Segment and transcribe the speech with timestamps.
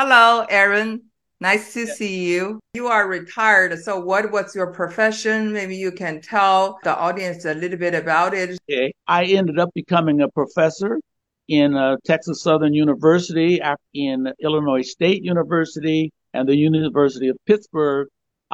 [0.00, 1.02] Hello, Aaron.
[1.40, 2.60] Nice to see you.
[2.72, 3.76] You are retired.
[3.82, 5.52] So, what was your profession?
[5.52, 8.56] Maybe you can tell the audience a little bit about it.
[8.70, 8.92] Okay.
[9.08, 11.00] I ended up becoming a professor
[11.48, 13.60] in uh, Texas Southern University,
[13.92, 18.06] in Illinois State University, and the University of Pittsburgh.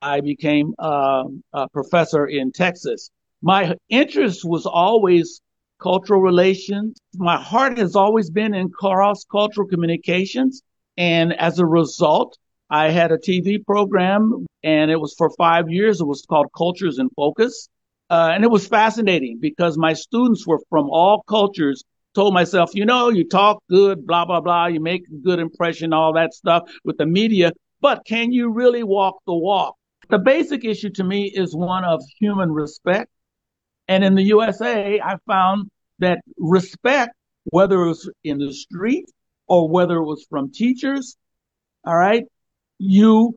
[0.00, 3.10] I became uh, a professor in Texas.
[3.42, 5.42] My interest was always
[5.82, 6.96] cultural relations.
[7.14, 10.62] My heart has always been in cross cultural communications.
[10.96, 12.38] And as a result,
[12.70, 16.00] I had a TV program and it was for five years.
[16.00, 17.68] It was called Cultures in Focus.
[18.08, 21.84] Uh, and it was fascinating because my students were from all cultures.
[22.14, 24.66] Told myself, you know, you talk good, blah, blah, blah.
[24.66, 28.82] You make a good impression, all that stuff with the media, but can you really
[28.82, 29.74] walk the walk?
[30.08, 33.10] The basic issue to me is one of human respect.
[33.88, 35.68] And in the USA, I found
[35.98, 39.10] that respect, whether it was in the street
[39.46, 41.16] or whether it was from teachers,
[41.84, 42.24] all right,
[42.78, 43.34] you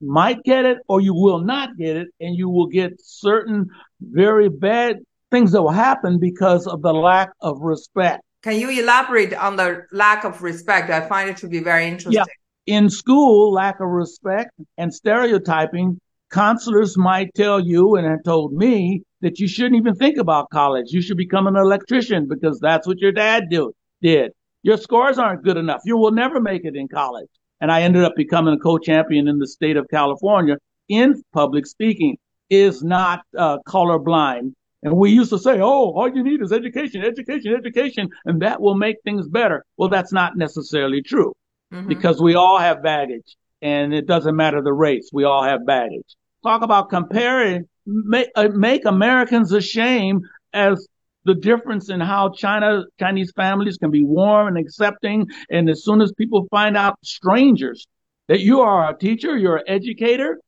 [0.00, 3.66] might get it or you will not get it, and you will get certain
[4.00, 4.96] very bad
[5.30, 8.22] things that will happen because of the lack of respect.
[8.42, 10.90] Can you elaborate on the lack of respect?
[10.90, 12.12] I find it to be very interesting.
[12.12, 12.24] Yeah.
[12.66, 19.02] In school, lack of respect and stereotyping, counselors might tell you and have told me
[19.22, 20.92] that you shouldn't even think about college.
[20.92, 24.32] You should become an electrician because that's what your dad do, did.
[24.62, 25.80] Your scores aren't good enough.
[25.84, 29.38] You will never make it in college and I ended up becoming a co-champion in
[29.38, 30.56] the state of California
[30.88, 32.16] in public speaking
[32.50, 34.52] is not uh, colorblind.
[34.82, 38.60] And we used to say, oh, all you need is education, education, education, and that
[38.60, 39.64] will make things better.
[39.76, 41.34] Well, that's not necessarily true
[41.72, 41.88] mm-hmm.
[41.88, 45.10] because we all have baggage and it doesn't matter the race.
[45.12, 46.14] We all have baggage.
[46.44, 50.22] Talk about comparing, make, uh, make Americans ashamed
[50.52, 50.86] as
[51.28, 55.26] the difference in how China Chinese families can be warm and accepting.
[55.50, 57.86] And as soon as people find out strangers
[58.28, 60.40] that you are a teacher, you're an educator,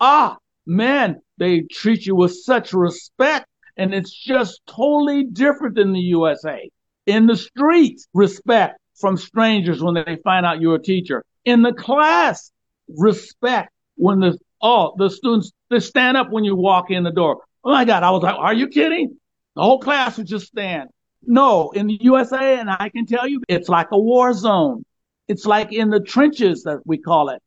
[0.00, 3.46] ah, man, they treat you with such respect.
[3.76, 6.68] And it's just totally different than the USA.
[7.06, 11.24] In the streets, respect from strangers when they find out you're a teacher.
[11.44, 12.50] In the class,
[12.88, 17.38] respect when the oh the students they stand up when you walk in the door.
[17.62, 19.16] Oh my God, I was like, are you kidding?
[19.56, 20.90] The whole class would just stand.
[21.22, 24.84] No, in the USA, and I can tell you, it's like a war zone.
[25.28, 27.42] It's like in the trenches that we call it.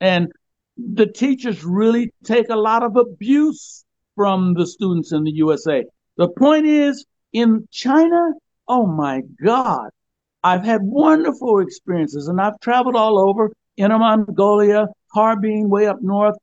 [0.00, 0.30] And
[0.76, 3.84] the teachers really take a lot of abuse
[4.14, 5.84] from the students in the USA.
[6.16, 8.32] The point is, in China,
[8.68, 9.90] oh my God,
[10.42, 16.36] I've had wonderful experiences and I've traveled all over Inner Mongolia, Harbin, way up north,